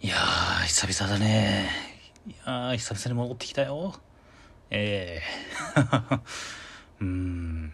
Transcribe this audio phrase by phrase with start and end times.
[0.00, 1.70] いやー、久々だね。
[2.28, 3.94] いやー、久々に戻ってきたよ。
[4.70, 5.20] え
[5.76, 6.20] えー、
[7.02, 7.72] うーん。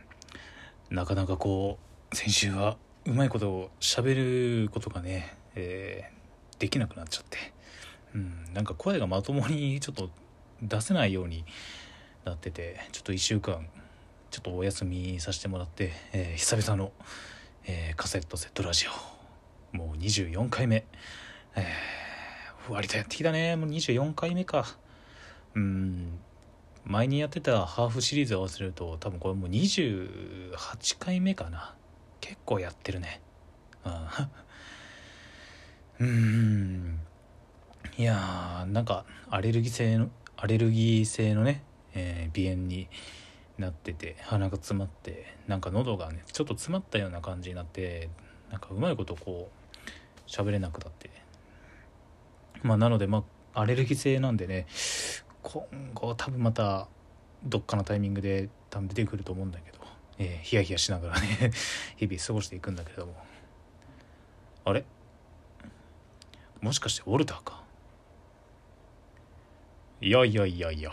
[0.88, 1.78] なかなかこ
[2.10, 7.52] う、先週はうまいことを喋ることがね、えー、できなくなっちゃって。
[8.14, 10.08] うん、なんか声がまともにちょっと
[10.62, 11.44] 出せないように
[12.24, 13.68] なってて、ちょっと1週間、
[14.30, 16.90] ちょっとお休みさせてもらって、えー、久々の、
[17.66, 19.76] えー、カセットセットラジオ。
[19.76, 20.86] もう24回目。
[21.54, 22.03] えー
[22.68, 23.56] 割とやってきたね。
[23.56, 24.66] もう24回目か。
[25.54, 26.18] うん。
[26.84, 31.74] 前にやってたハーフシリーズ合わせると多分これもう28回目かな。
[32.20, 33.20] 結構やってるね。
[35.98, 37.00] うん。
[37.96, 41.62] いやーなんかアレルギー性のアレルギー性のね、
[41.94, 42.88] えー、鼻炎に
[43.56, 48.08] なってて鼻が詰まってなんか喉がねちょっと詰まったような感じになって
[48.50, 51.13] なんかうまいことこう喋れなくなって。
[52.64, 53.22] まあ、なので、ま
[53.54, 54.66] あ、アレルギー性なんでね
[55.42, 56.88] 今後多分また
[57.44, 59.78] どっかのタイミングで多分出てくると思うんだけど、
[60.18, 61.52] えー、ヒヤヒヤしながらね
[61.96, 63.14] 日々過ごしていくんだけども。
[64.64, 64.84] あれ？
[66.62, 67.62] もしかしてウォルターか？
[70.00, 70.90] いやいやいやいや。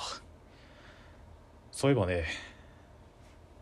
[1.72, 2.26] そういえばね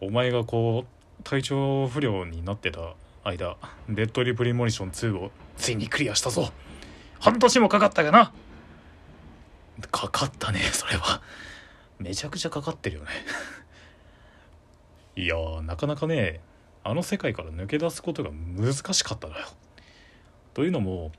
[0.02, 0.86] お前がこ
[1.20, 3.56] う体調不良になってた間
[3.88, 6.52] デッドリプリモニション2をついにクリアしたぞ。
[7.20, 8.32] 半年もかかったかな。
[9.92, 11.22] かかったね それは。
[12.00, 13.10] めちゃくちゃかかってるよね。
[15.16, 16.40] いやなかなかね
[16.84, 19.46] あの世界から抜け出すことが難しかったのよ。
[20.54, 21.12] というのも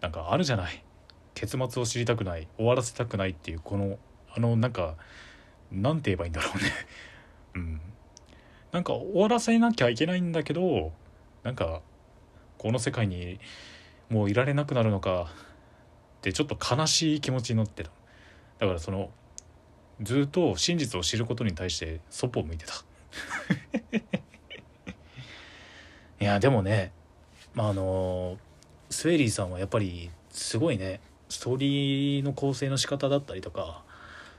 [0.00, 0.82] なんかあるじゃない。
[1.34, 3.98] 結末を知りたくない終わらせたくないっていうこの
[4.34, 4.96] あのなんか
[5.72, 6.70] なんて言えばいいんだろうね。
[7.54, 7.80] うん。
[8.72, 10.92] なんか終わらせなきゃいけないんだけど
[11.42, 11.80] なんか
[12.58, 13.40] この世界に
[14.10, 15.28] もういられなくなるのか
[16.18, 17.90] ってちょっと悲しい気持ちになってた。
[18.58, 19.10] だからその
[20.02, 22.74] ずっと真実を知ることに対してそっぽを向いてた。
[26.20, 26.92] いやでもね
[27.54, 28.38] まああの
[28.90, 33.84] スウェーリーさんはやっぱりすごいねストーリーの構成の仕方だったりとか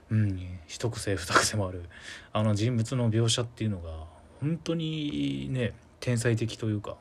[0.10, 1.86] うん一癖二癖もある
[2.34, 3.92] あの人物の描写っていうのが
[4.42, 6.98] 本当にね天才的というか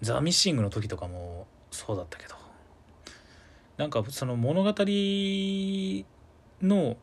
[0.00, 2.40] ザ・ミッシングの時とかもそうだったけど。
[3.80, 4.74] なんかその物語
[6.62, 6.96] の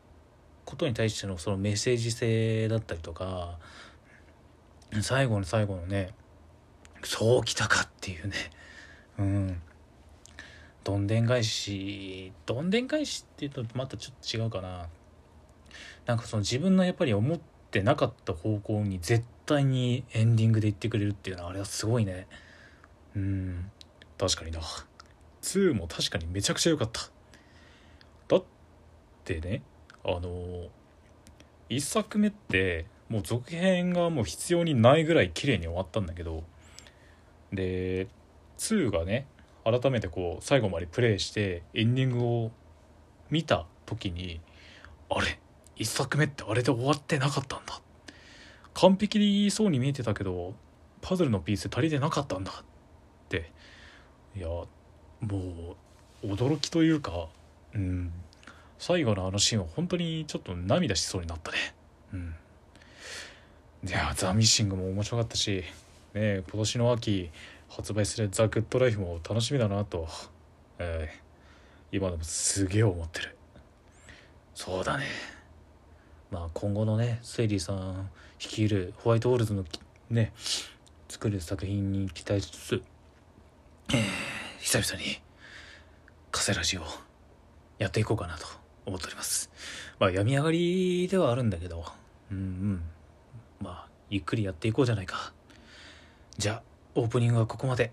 [0.64, 3.58] ことに対してのそのメッセージ性だったりとか
[5.02, 6.14] 最後の最後のね
[7.02, 8.34] そうきたかっていうね。
[9.18, 9.60] うん。
[10.84, 14.86] どんでん返しどんでん返しっていうとまたちょっと違うかな。
[16.06, 17.40] なんかその自分のやっぱり思っ
[17.72, 22.28] てなかった方向に絶対にエンディングで言ってくれるっていうのはあれはすごいね。
[23.18, 23.70] うん。
[24.16, 24.60] 確かにな。
[25.42, 27.02] 2も確かにめちゃくちゃ良かった。
[28.28, 28.44] だっ
[29.24, 29.62] てね
[30.04, 30.68] あの
[31.70, 36.44] 1作目ってもう続編がもう必要にないぐらい綺麗に終わったんだけど
[37.52, 38.08] で
[38.58, 39.26] 2がね
[39.64, 42.50] 改めてこう最後までプレイしてエンディングを
[43.30, 44.40] 見た時に
[45.10, 45.38] あれ
[45.76, 47.80] 1作目ってあれで終わってなかったんだ。
[48.74, 50.54] 完璧そうに見えてたけど
[51.00, 52.52] パズルのピース足りてなかったんだ。
[52.52, 52.54] っ
[54.38, 54.66] いやも
[56.22, 57.26] う驚きというか
[57.74, 58.12] うん。
[58.78, 61.58] 最後のあのシーンは本当にちょっと涙しそうになったね。
[62.12, 62.34] うん。
[63.84, 65.64] いやザ・ミッシングも面白かったし
[66.14, 67.30] ね今年の秋
[67.68, 70.06] 発売するザ・グッドライフも楽しみだなと、
[70.78, 73.36] えー、今でもすげえ思ってる。
[74.54, 75.06] そうだね。
[76.30, 79.64] まあ今後のねセイリーさん率いるホワイトウォールズの
[80.10, 80.32] ね
[81.08, 82.82] 作る作品に期待しつつ
[83.90, 83.98] えー、
[84.60, 85.20] 久々に
[86.30, 86.82] カセラジを
[87.78, 88.46] やっていこうかなと
[88.86, 89.50] 思っております。
[89.98, 91.84] まあ病み上がりではあるんだけど。
[92.30, 92.82] うんうん。
[93.60, 95.32] まあゆっくりやっていこうじゃないか。
[96.36, 96.62] じゃあ
[96.94, 97.92] オープニングはここまで。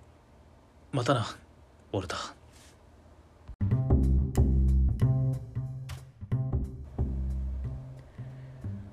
[0.92, 1.26] またな。
[1.94, 2.18] ウォルタ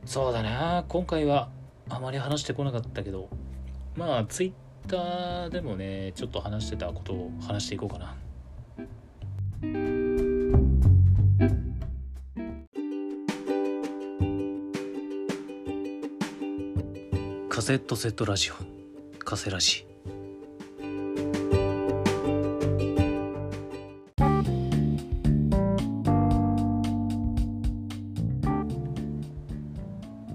[0.05, 0.85] そうだな。
[0.89, 1.49] 今回は
[1.89, 3.29] あまり話してこなかったけど。
[3.97, 4.53] まあツイッ
[4.89, 8.17] ターでもねちょっと話してたことを話していこうかな。
[17.49, 18.55] カセットセットラジオ
[19.25, 19.87] カセラジ。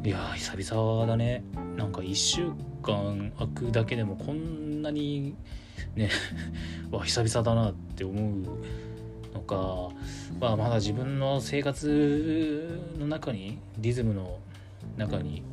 [0.04, 1.44] いや久々だね。
[1.78, 2.52] なんか1週
[2.82, 5.36] 間空くだけでもこんなに
[5.96, 6.10] ね
[6.92, 9.96] わ久々だなって思うのか、
[10.42, 14.40] まあ、まだ自分の生活の中にリズムの
[14.98, 15.44] 中に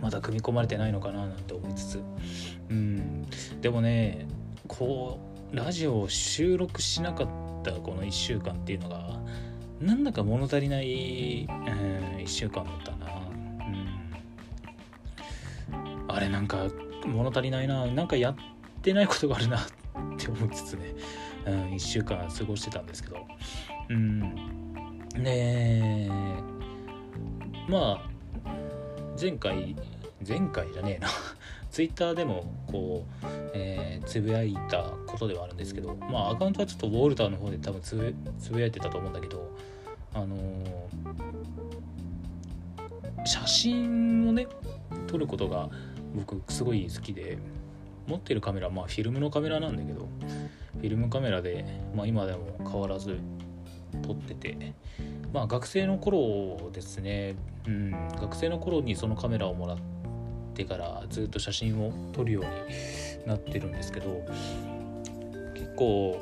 [0.00, 2.00] まだ組み込まれてないのかななんて思いつつ。
[2.70, 3.26] うん。
[3.60, 4.26] でもね
[4.68, 5.18] こ
[5.52, 7.28] うラジオを収録しなかっ
[7.64, 9.20] たこの1週間っていうのが
[9.80, 12.91] なんだか物足りない、えー、1週間だった
[16.14, 16.66] あれなんか
[17.06, 17.86] 物足りないな。
[17.86, 18.34] なんかやっ
[18.82, 19.62] てないことがあるなっ
[20.18, 20.94] て思いつつね、
[21.46, 23.26] うん、1週間過ごしてたんですけど。
[23.88, 24.20] うん。
[25.16, 26.10] ね
[27.68, 28.02] ま
[28.44, 28.56] あ
[29.20, 29.76] 前回
[30.26, 31.08] 前回じゃねえな。
[31.70, 39.56] ツイッターでもこう、え、つぶやいたことではあるんですけどまあアカウントはちょっとウォルターの方で多分つぶつぶやいてたと思うんだけど
[40.12, 40.44] あのー、
[43.24, 44.46] 写真をね
[45.06, 45.70] 撮ることが
[46.14, 47.38] 僕すごい好きで
[48.06, 50.08] 持ってるカメラまあフィルムのカメラなんだけど
[50.74, 51.64] フィルムカメラで、
[51.94, 53.18] まあ、今でも変わらず
[54.02, 54.74] 撮ってて
[55.32, 57.36] まあ学生の頃ですね、
[57.66, 59.78] うん、学生の頃にそのカメラをもらっ
[60.54, 64.24] てからずっと写真を撮るようになってるんですけど
[65.54, 66.20] 結構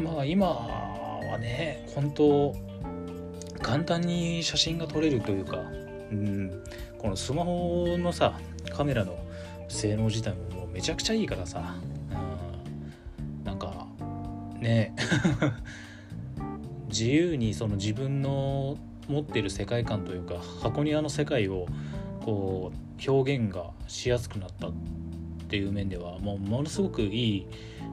[0.00, 2.54] まあ今はね本当
[3.60, 6.62] 簡単に写真が撮れるというか、うん、
[6.98, 8.38] このスマホのさ
[8.72, 9.18] カメラの
[9.68, 11.76] 性能自体ももうめちゃくちゃいいからさ、
[12.10, 13.86] うん、なんか
[14.60, 14.94] ね。
[16.88, 18.76] 自由にその自分の
[19.08, 21.66] 持ってる世界観というか箱庭の世界を
[22.20, 24.72] こう表現がしやすくなったっ
[25.48, 27.46] ていう面ではもうものすごくいい、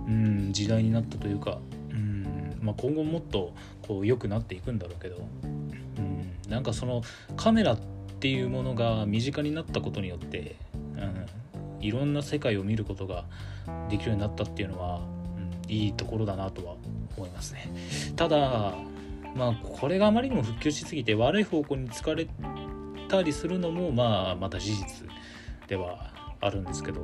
[0.08, 1.60] うん、時代になったというか、
[1.92, 3.54] うんまあ、今後もっと
[3.88, 7.02] こう良くなっていくんだろうけど、うん、なんかその
[7.38, 7.80] カメラっ
[8.20, 10.58] ていうものが身近になったことによって、
[11.02, 13.26] うん、いろんな世界を見ることが
[13.90, 15.02] できるようになったっていうのは、
[15.66, 16.76] うん、いいところだなとは
[17.18, 17.72] 思いますね。
[18.16, 18.74] ただ
[19.36, 22.28] まあこれがあまりにも復旧しすぎて悪い方向に疲れ
[23.08, 25.08] たりするのもまあまた事実
[25.68, 27.02] ではあるんですけど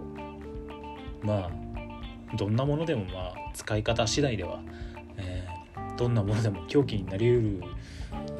[1.22, 4.60] まあどんなものでもまあ使い方次第では、
[5.18, 7.40] えー、どんなものでも狂気になりうる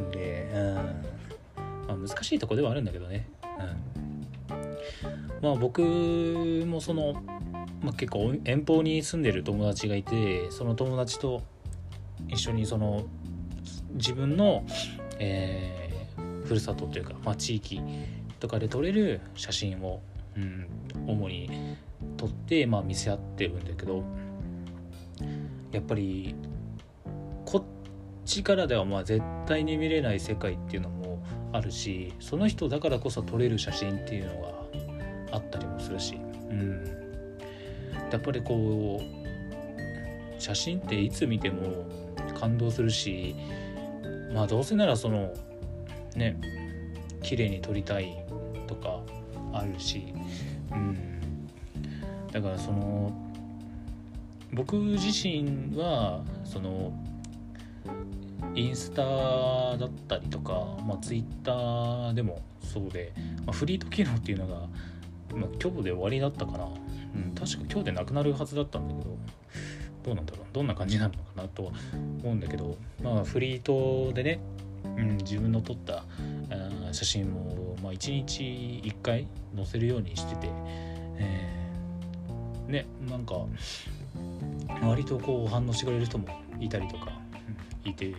[0.02, 1.16] んで、うん。
[1.88, 3.28] まあ、難しいとこではあるんだけどね、
[3.95, 3.95] うん、
[5.46, 5.84] まあ僕
[6.66, 7.14] もその、
[7.80, 11.44] まあ、結構遠方に住んでる友達がいてその友達と
[12.28, 13.06] 一緒にその
[13.94, 14.66] 自分の、
[15.20, 17.80] えー、ふるさとというか、まあ、地域
[18.40, 20.02] とかで撮れる写真を、
[20.36, 20.68] うん、
[21.06, 21.78] 主に
[22.18, 24.04] 撮って、まあ、見せ合ってるんだけど
[25.72, 26.34] やっぱり
[27.46, 27.64] こっ
[28.26, 34.65] ちからではまあ絶対に見れない世界っていうのもあるしその人だからこそ撮れる写真っていうのが
[35.36, 36.16] あったりもするし、
[36.50, 36.84] うん、
[38.12, 41.86] やっぱりこう写真っていつ見ても
[42.40, 43.36] 感動するし
[44.34, 45.34] まあどうせならその
[46.16, 46.40] ね
[47.22, 48.24] 綺麗に撮りたい
[48.68, 49.02] とか
[49.54, 50.14] あるし、
[50.72, 51.48] うん、
[52.32, 53.12] だからその
[54.54, 56.94] 僕自身はその
[58.56, 63.12] インスタだったりとか、まあ、ツイッターでもそうで、
[63.46, 64.68] まあ、フリート機能っていうのが、
[65.36, 66.66] まあ、今日で終わりだったかな、
[67.16, 69.18] うん、確か今日でなくなるはずだったんだけど
[70.04, 70.46] どうなんだろう。
[70.54, 71.72] どんな感じなのかなとは
[72.24, 74.40] 思うんだけどまあフリートでね、
[74.86, 76.06] うん、自分の撮った
[76.92, 78.44] 写真を、まあ、1日
[78.84, 80.50] 1回載せるようにしてて、
[81.18, 83.36] えー、ねなんか
[84.82, 86.28] 割とこう反応してくれる人も
[86.60, 87.12] いたりとか、
[87.84, 88.14] うん、いて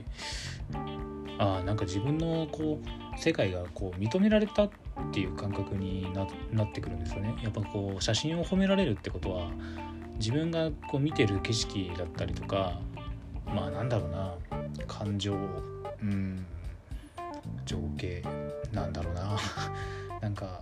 [1.38, 4.70] あなんか自分のこう世界がこう認められたっ
[5.12, 7.35] ていう感覚になってくるんですよね。
[7.42, 9.50] やっぱこう写真を褒められるってことは
[10.18, 12.80] 自分がこう見てる景色だったりとか
[13.46, 14.35] まあなんだろうな
[14.87, 16.44] 感情うん
[17.64, 18.23] 情景
[18.73, 19.38] なんだろうな
[20.20, 20.61] なんか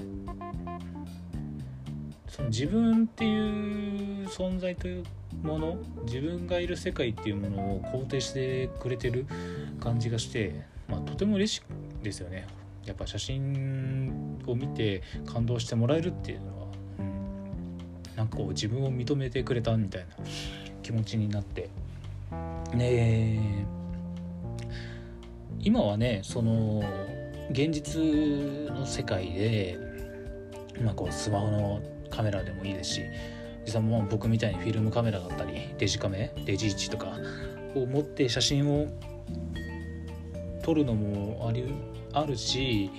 [2.28, 5.04] その自分っていう存在という
[5.42, 9.26] もの自分がいる世界っていうものを肯定してくれてる
[9.80, 11.62] 感じがして、まあ、とても嬉し
[12.04, 12.46] ですよね。
[12.86, 16.66] やっぱ写真を見て感動してもらえるっていうのは
[17.00, 18.16] うん。
[18.16, 20.14] なんかこう自分を認めてくれたみたいな
[20.82, 21.68] 気持ちになって。
[22.74, 23.66] ね
[25.60, 26.82] 今はねその
[27.50, 28.00] 現実
[28.70, 29.78] の世界で、
[30.82, 33.02] まあ、こうスマホのカメラでもいいですし
[33.64, 37.16] 実際も僕みたいにフィルムカメラだったりデジカメデジ1とか
[37.74, 38.88] を持って写真を
[40.64, 41.64] 撮るのもあり
[42.12, 42.90] あるし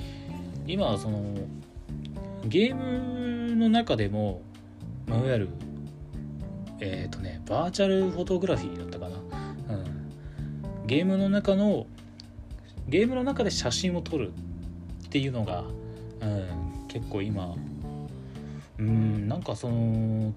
[0.68, 1.22] 今その
[2.46, 4.42] ゲームの中でも
[5.08, 5.50] まあ、いわゆる、
[6.80, 9.18] えっ、ー、とねバーチャルフォトグラフィーだったかな、
[9.76, 11.86] うん、ゲームの中の
[12.88, 14.32] ゲームの中で写真を撮る
[15.06, 15.64] っていうのが、
[16.22, 17.56] うん、結構今
[18.78, 20.34] うんなんかその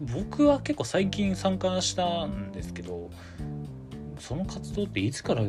[0.00, 3.10] 僕は結構最近参加したんですけど
[4.22, 5.42] その活動っていつから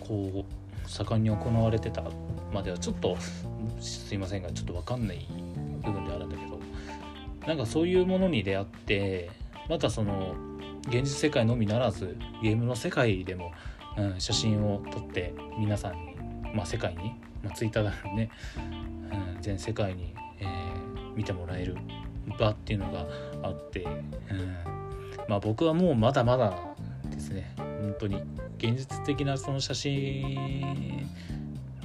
[0.00, 2.02] こう盛んに行われてた
[2.50, 3.14] まではちょっと
[3.78, 5.28] すいませんがちょっと分かんない
[5.84, 6.58] 部分であるんだけど
[7.46, 9.30] なんかそういうものに出会って
[9.68, 10.34] またその
[10.88, 13.52] 現実世界のみならずゲームの世界でも、
[13.98, 16.16] うん、写真を撮って皆さんに、
[16.54, 18.30] まあ、世界に、まあ、ツイッターだね、
[19.34, 21.76] うん、全世界に、えー、見てもらえる
[22.38, 23.06] 場っていうのが
[23.42, 24.56] あって、うん、
[25.28, 26.56] まあ僕はもうまだまだ
[27.10, 27.65] ですね。
[27.80, 28.22] 本当に
[28.58, 31.06] 現実的なその写真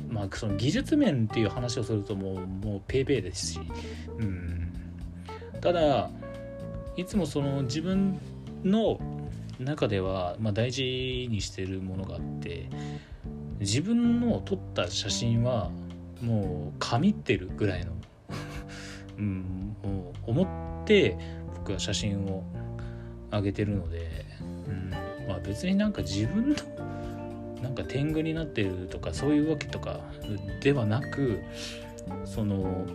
[0.10, 3.60] まあその技術面っていう話をするともうもうペイペイですし、
[4.19, 4.74] うん、
[5.62, 6.10] ただ
[6.98, 8.19] いつもその自分
[8.63, 9.00] の
[9.60, 12.67] 中では、まあ、大事にしてるものがあって
[13.60, 15.69] 自分の撮った写真は
[16.21, 17.91] もう神ってるぐらいの、
[19.17, 19.75] うん、
[20.25, 20.43] 思
[20.83, 21.17] って
[21.57, 22.43] 僕は写真を
[23.31, 24.25] 上げてるので、
[25.28, 26.56] まあ、別になんか自分の
[27.62, 30.00] なんか天狗になってるとかそういうわけとか
[30.62, 31.40] ではなく
[32.25, 32.86] その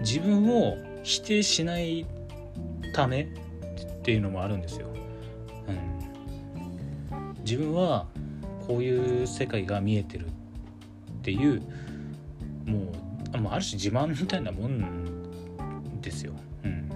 [0.00, 2.06] 自分を否定しない
[2.94, 3.26] ためっ
[4.02, 4.86] ていうのもあるんですよ。
[5.66, 8.06] うん、自分は
[8.66, 10.30] こういう世界が見えてるっ
[11.22, 11.60] ていう
[12.64, 16.32] もうある種自慢みたいなもんですよ。
[16.64, 16.88] うん、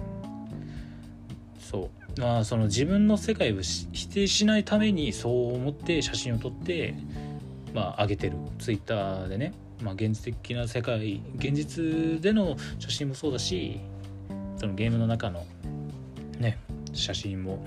[1.59, 6.95] そうまあその自分の世界を否定しないためにそう思って写真を撮って
[7.73, 8.37] まあ上げてる。
[8.59, 13.79] ツイッターでね、まあ、現実的な世界現実での写真もそうだし
[14.57, 15.45] そのゲームの中の
[16.39, 16.59] ね
[16.93, 17.65] 写真も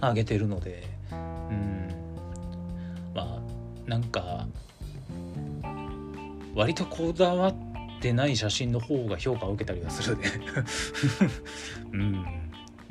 [0.00, 1.88] 上げてるのでうん。
[3.14, 3.40] ま
[3.86, 4.46] あなんか
[6.54, 7.54] 割とこだわっ
[8.00, 10.24] てない写真の方が評価を受けたりはするで
[11.92, 12.41] うん。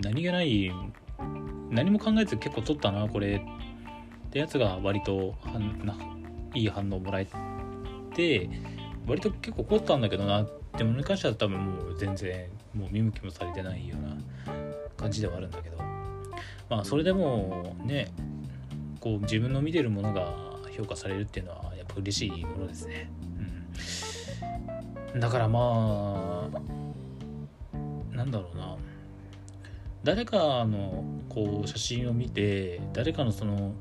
[0.02, 0.72] 何気ない
[1.70, 3.36] 何も考えず結構撮ったなこれ
[4.28, 5.36] ってやつが割と
[6.54, 7.28] いい反応もらえ
[8.14, 8.50] て
[9.08, 14.18] 割と結構凝ったんだけどなってものに関しては多分もう全然もう見向きもされてないような
[14.98, 15.82] 感じではあるんだけど。
[16.72, 18.08] まあそれでもね
[19.02, 20.34] こう自分の見てるものが
[20.72, 23.12] 評価されるっていうのはやっぱ嬉しいものですね。
[25.14, 28.78] うん、だからまあなんだろうな。
[30.04, 33.74] 誰かのこう写真を見て誰かのその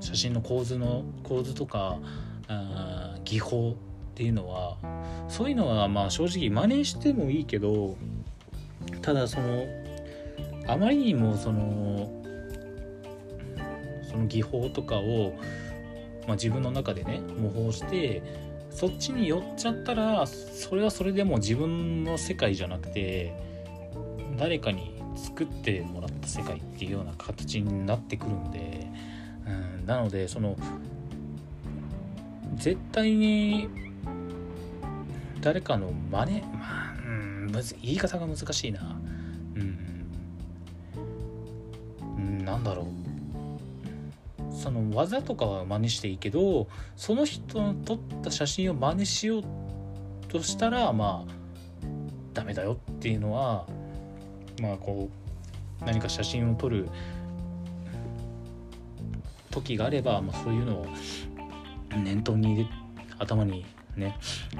[0.00, 1.98] 写真の構図の構図とか
[2.48, 3.74] あ技法っ
[4.14, 4.76] ていうのは
[5.28, 7.96] そういうのはまあ正直真似してもいいけど
[9.02, 9.66] ただその
[10.66, 12.10] あまりにもその
[14.10, 15.34] その技法とかを、
[16.26, 18.22] まあ、自分の中でね模倣して
[18.70, 23.34] そっちに寄っちゃったらそれはそれでも自分の世界じゃなくて
[24.38, 28.86] 誰かに作ってもらった世界っていうような形になってくるんで、
[29.46, 30.56] うん、なのでその
[32.54, 33.68] 絶対に
[35.40, 36.48] 誰かの真似ま
[36.90, 38.98] あ、うん、むず言い方が難しいな。
[42.16, 42.86] うん、なんだろう。
[44.58, 49.44] その技とかは真似していいけどその人の撮った写真を真似しよう
[50.26, 51.32] としたらまあ
[52.34, 53.66] ダメだよっていうのは
[54.60, 55.10] まあこ
[55.80, 56.88] う何か写真を撮る
[59.50, 60.86] 時があれば、まあ、そういうのを
[61.96, 62.70] 念頭に入れ
[63.18, 63.64] 頭に
[63.96, 64.16] ね、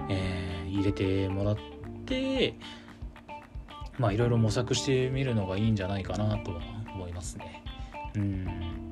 [0.08, 1.58] えー、入れてもらっ
[2.06, 2.54] て
[3.98, 6.60] まあいろいろ模索してみるのがいいんじゃないかなとは
[6.94, 7.62] 思いますね。
[8.16, 8.88] うん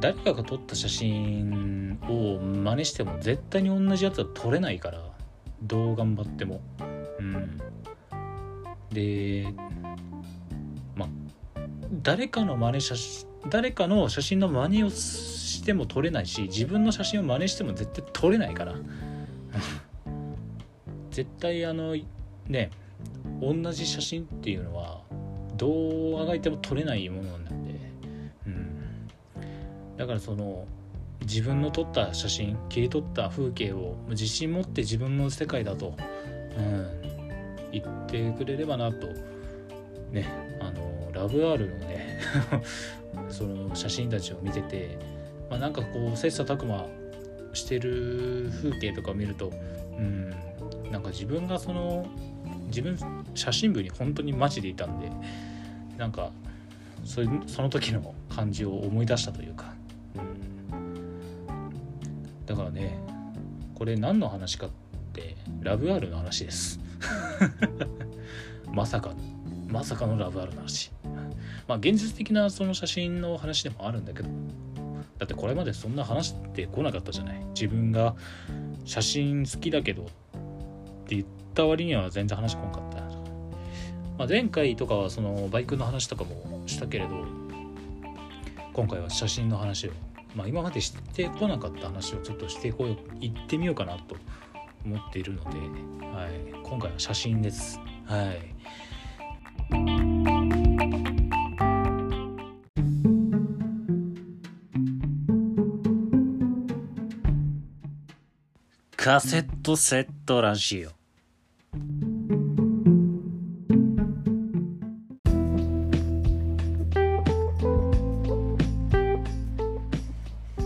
[0.00, 5.02] 誰かが撮った写真を真似しても絶対に同じやつは撮れないから
[5.62, 6.62] どう頑張っても。
[7.18, 7.60] うん、
[8.92, 9.46] で
[10.96, 11.08] まあ
[12.02, 18.74] 誰かの真似写真誰かの写真の真似をしても撮れないし自分の写真を真似しても絶対撮れないから。
[21.10, 21.96] 絶対あの
[22.46, 22.70] ね
[23.40, 25.00] 同じ写真っていうのは
[25.56, 27.74] どうあがいても撮れないものなんで、
[28.46, 29.08] うん、
[29.96, 30.66] だからその
[31.22, 35.96] 自分の撮った写真切り取った風景を自信持って自分の世界だと、
[36.56, 36.99] うん、
[37.72, 39.08] 言ってくれればなと。
[40.12, 40.26] ね
[40.60, 42.20] あのラブ R のね
[43.28, 44.98] その写真たちを見てて、
[45.48, 46.86] まあ、なんかこう切磋琢磨
[47.52, 49.52] してる風景とかを見ると
[49.98, 50.30] うん
[50.90, 52.06] なんか自分がその
[52.66, 52.96] 自分
[53.34, 55.10] 写真部に本当にマジでいたんで
[55.96, 56.30] なんか
[57.04, 59.74] そその時の感じを思い出したというか、
[60.14, 61.46] うん、
[62.46, 62.98] だからね
[63.74, 64.70] これ何の話かっ
[65.12, 66.79] てラブ R の話です。
[68.72, 69.16] まさかの
[69.68, 70.90] まさかのラブ R の話。
[71.68, 74.28] まあ現実的なその写真の話でもあるんだけど。
[75.18, 77.44] だってこれまでそんな話してこなかったじゃない。
[77.54, 78.14] 自分が
[78.84, 80.06] 写真好きだけどっ
[81.06, 83.00] て言った割には全然話こんかった、
[84.18, 87.24] まあ、前回とかはそのバイクの話とかもしたけれど
[88.72, 89.90] 今回は写真の話を、
[90.34, 94.16] まあ、今までしてこなかった話をちょっとしてこよう行ってみようかなと
[94.84, 95.58] 思っているので、
[96.06, 96.30] はい、
[96.62, 97.78] 今回は写真です。
[98.06, 98.54] はい。
[109.02, 110.90] カセットセットラジオ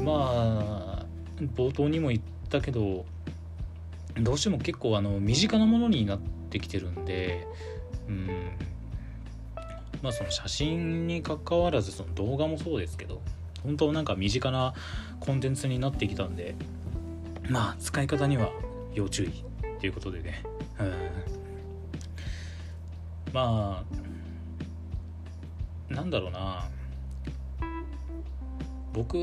[0.03, 1.07] まあ
[1.55, 3.07] 冒頭にも言ったけど
[4.21, 6.19] どうしても結構あの身近なものになっ
[6.51, 7.47] てきてるんで
[8.09, 8.29] うん
[10.03, 13.21] まあその写真にかかわらずその動画もそうですけど
[13.63, 14.75] 本当なんか身近な
[15.21, 16.55] コンテンツになってきたんで
[17.49, 18.51] まあ使い方には
[18.95, 19.33] 要注意っ
[19.81, 20.43] ていうことでね、
[20.79, 20.93] うん、
[23.33, 23.85] ま
[25.91, 26.69] あなんだろうな。
[28.95, 29.19] 僕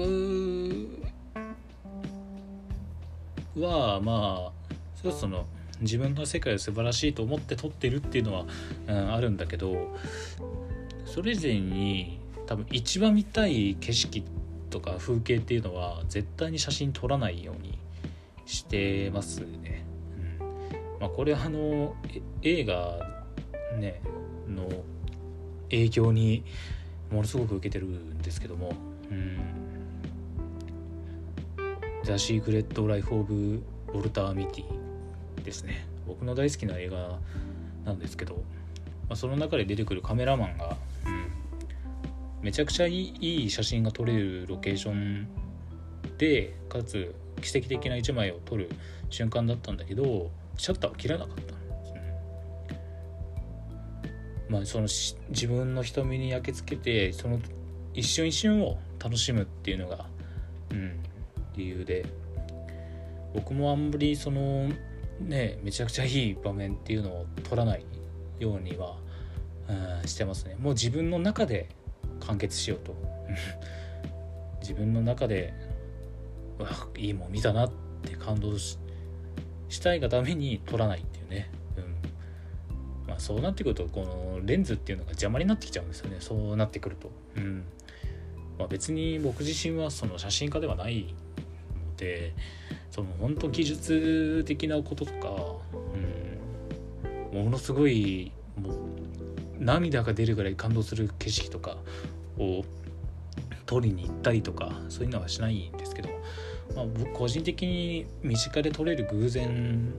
[3.55, 4.70] はまあ
[5.03, 5.45] そその
[5.81, 8.45] 自分の世界を素晴らしいと思って撮ってるっていうのは、
[8.87, 9.95] うん、あるんだけど
[11.05, 14.23] それ以前に多分一番見たい景色
[14.69, 17.77] とか風景っていうのは絶対に写真撮らないように
[18.45, 19.85] してますね。
[20.39, 20.43] う
[20.97, 20.99] ん。
[20.99, 21.95] まあ、これはあの
[22.41, 22.99] 映画
[23.77, 24.01] ね
[24.47, 24.69] の
[25.69, 26.43] 影響に
[27.11, 28.73] ものすごく受けてるんですけども
[29.09, 29.37] 「うん、
[32.03, 34.65] ザ・シークレット・ライフ・オブ・ウォルター・ミティ」
[35.41, 35.85] ですね。
[36.07, 37.19] 僕の大好きな映画
[37.85, 45.27] なんですけど、まあ、その中で出てくるカメラマンが、うん、めちゃくちゃいい写真が撮れるロケーション
[46.17, 48.69] でかつ奇跡的な1枚を撮る
[49.09, 51.53] 瞬間だったんだけどシャッターを切らなかった、
[54.49, 54.87] まあその
[55.29, 57.39] 自分の瞳に焼き付けてその
[57.93, 60.05] 一瞬一瞬を楽しむっていうのが、
[60.71, 60.99] うん、
[61.55, 62.05] 理由で
[63.33, 64.69] 僕もあんまりその
[65.29, 67.85] ねめちゃくちゃいい場面っていうのを撮らない
[68.39, 68.97] ようには、
[69.67, 70.55] うん、してますね。
[70.59, 71.69] もう自分の中で
[72.19, 72.95] 完結しようと。
[74.61, 75.53] 自分の中で
[76.59, 77.71] わいいもん見たなっ
[78.03, 78.77] て感動し
[79.81, 83.07] たいがために撮らないっていうね、うん。
[83.07, 86.17] まあ、そうなってくるとこのレンズっていうのが邪魔になってきちゃうんですよね。
[86.19, 87.63] そうなってくると、うん。
[88.59, 91.15] まあ、別に僕自身はその写真家ではない
[91.89, 92.33] ので
[92.91, 95.29] その本当技術的なこととか、
[97.31, 98.75] うん、ものすごいもう
[99.59, 101.77] 涙が出るぐらい感動する景色とか
[102.37, 102.63] を
[103.65, 106.09] 撮りに行ったりとかそういうのはしないんですけど
[106.75, 109.93] まあ、僕個人的に身近で撮れる偶然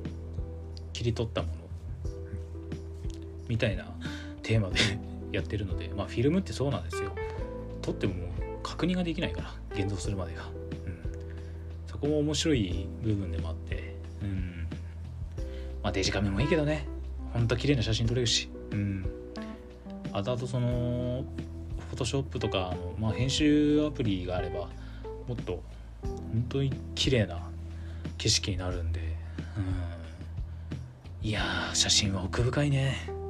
[0.93, 1.55] 切り取ったもの
[3.49, 3.85] みたいな
[4.43, 4.79] テーマで
[5.33, 7.13] やってるのでまあフィルムってそうなんですよ。
[7.81, 8.29] 撮ってももう
[8.63, 10.49] 確認ができないから現像するまでが、
[12.03, 14.67] こも面白い部分でもあってうん。
[15.83, 16.87] まあデジカメもいいけどね。
[17.33, 18.51] ほんと綺麗な写真撮れるし。
[18.73, 19.07] うん。
[20.13, 21.25] あとあとその
[21.89, 24.69] フォトショップとかの、まあ、編集アプリがあれば
[25.27, 25.63] もっと
[26.03, 27.39] 本当に綺麗な
[28.19, 29.01] 景色になるんで、
[31.23, 33.22] うん、いや写真は奥深いね。